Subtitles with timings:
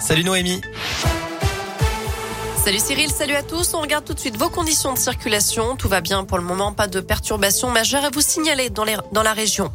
[0.00, 0.60] Salut Noémie.
[2.64, 3.74] Salut Cyril, salut à tous.
[3.74, 5.74] On regarde tout de suite vos conditions de circulation.
[5.74, 9.32] Tout va bien pour le moment, pas de perturbations majeures à vous signaler dans, la
[9.32, 9.72] région.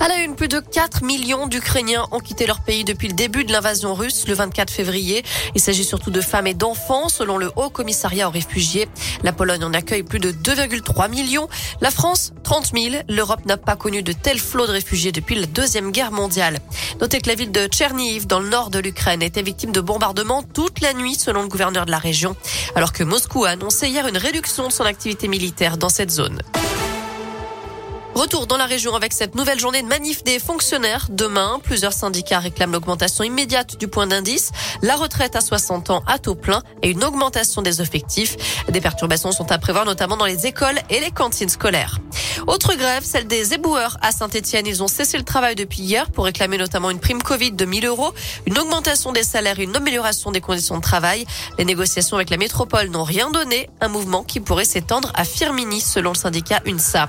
[0.00, 3.44] À la une, plus de 4 millions d'Ukrainiens ont quitté leur pays depuis le début
[3.44, 5.22] de l'invasion russe le 24 février.
[5.54, 8.88] Il s'agit surtout de femmes et d'enfants, selon le Haut Commissariat aux réfugiés.
[9.22, 11.48] La Pologne en accueille plus de 2,3 millions.
[11.80, 12.96] La France, 30 000.
[13.08, 16.58] L'Europe n'a pas connu de tel flot de réfugiés depuis la Deuxième Guerre mondiale.
[17.00, 20.42] Notez que la ville de Tcherniv, dans le nord de l'Ukraine, était victime de bombardements
[20.42, 22.23] toute la nuit, selon le gouverneur de la région,
[22.74, 26.40] alors que Moscou a annoncé hier une réduction de son activité militaire dans cette zone.
[28.14, 31.08] Retour dans la région avec cette nouvelle journée de manif des fonctionnaires.
[31.10, 36.20] Demain, plusieurs syndicats réclament l'augmentation immédiate du point d'indice, la retraite à 60 ans à
[36.20, 38.36] taux plein et une augmentation des effectifs.
[38.68, 41.98] Des perturbations sont à prévoir notamment dans les écoles et les cantines scolaires.
[42.46, 44.66] Autre grève, celle des éboueurs à Saint-Etienne.
[44.66, 47.86] Ils ont cessé le travail depuis hier pour réclamer notamment une prime Covid de 1000
[47.86, 48.12] euros,
[48.46, 51.24] une augmentation des salaires une amélioration des conditions de travail.
[51.58, 53.70] Les négociations avec la métropole n'ont rien donné.
[53.80, 57.08] Un mouvement qui pourrait s'étendre à Firmini, selon le syndicat UNSA.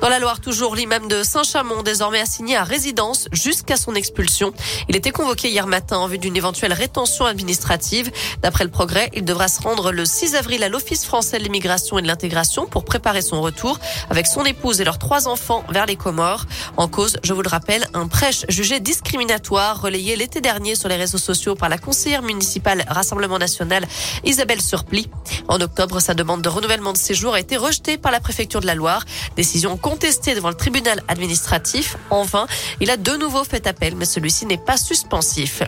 [0.00, 4.52] Dans la Loire, toujours l'imam de Saint-Chamond, désormais assigné à résidence jusqu'à son expulsion.
[4.88, 8.12] Il était convoqué hier matin en vue d'une éventuelle rétention administrative.
[8.42, 11.98] D'après le progrès, il devra se rendre le 6 avril à l'Office français de l'immigration
[11.98, 13.80] et de l'intégration pour préparer son retour
[14.10, 16.44] avec son épouse et leurs trois enfants vers les Comores.
[16.76, 20.96] En cause, je vous le rappelle, un prêche jugé discriminatoire relayé l'été dernier sur les
[20.96, 23.86] réseaux sociaux par la conseillère municipale Rassemblement National
[24.24, 25.08] Isabelle Surpli.
[25.48, 28.66] En octobre, sa demande de renouvellement de séjour a été rejetée par la préfecture de
[28.66, 29.04] la Loire.
[29.36, 31.96] Décision contestée devant le tribunal administratif.
[32.10, 32.46] Enfin,
[32.80, 35.62] il a de nouveau fait appel, mais celui-ci n'est pas suspensif.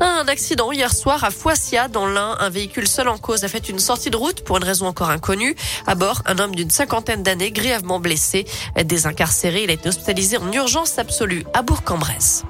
[0.00, 2.36] Un accident hier soir à Foissia, dans l'Ain.
[2.40, 5.10] Un véhicule seul en cause a fait une sortie de route pour une raison encore
[5.10, 5.56] inconnue.
[5.86, 8.44] À bord, un homme d'une cinquantaine d'années grièvement blessé.
[8.82, 12.44] Désincarcéré, il a été hospitalisé en urgence absolue à Bourg-en-Bresse.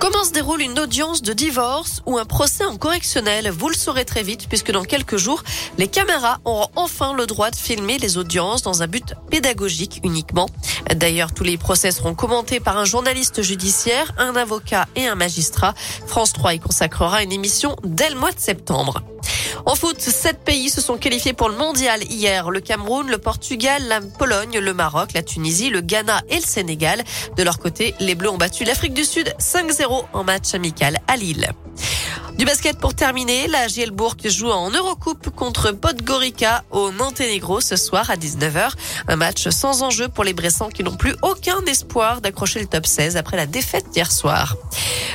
[0.00, 3.50] Comment se déroule une audience de divorce ou un procès en correctionnel?
[3.50, 5.44] Vous le saurez très vite puisque dans quelques jours,
[5.76, 10.48] les caméras auront enfin le droit de filmer les audiences dans un but pédagogique uniquement.
[10.96, 15.74] D'ailleurs, tous les procès seront commentés par un journaliste judiciaire, un avocat et un magistrat.
[16.06, 19.02] France 3 y consacrera une émission dès le mois de septembre.
[19.66, 22.50] En foot, sept pays se sont qualifiés pour le mondial hier.
[22.50, 27.02] Le Cameroun, le Portugal, la Pologne, le Maroc, la Tunisie, le Ghana et le Sénégal.
[27.36, 31.16] De leur côté, les Bleus ont battu l'Afrique du Sud 5-0 en match amical à
[31.16, 31.50] Lille.
[32.40, 38.08] Du basket pour terminer, la Gielbourg joue en Eurocoupe contre Podgorica au Monténégro ce soir
[38.08, 38.70] à 19h.
[39.08, 42.86] Un match sans enjeu pour les Bressans qui n'ont plus aucun espoir d'accrocher le top
[42.86, 44.56] 16 après la défaite d'hier soir.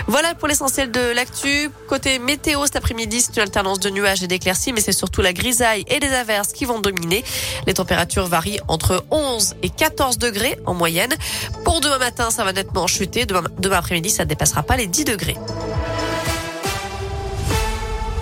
[0.05, 1.71] Voilà pour l'essentiel de l'actu.
[1.89, 5.33] Côté météo cet après-midi, c'est une alternance de nuages et d'éclaircies, mais c'est surtout la
[5.33, 7.23] grisaille et les averses qui vont dominer.
[7.65, 11.15] Les températures varient entre 11 et 14 degrés en moyenne.
[11.63, 13.25] Pour demain matin, ça va nettement chuter.
[13.25, 15.37] Demain, demain après-midi, ça ne dépassera pas les 10 degrés.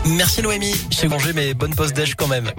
[0.06, 0.76] Merci Noémie.
[0.90, 2.52] Chez Manger, mais bonne pause d'âge quand même.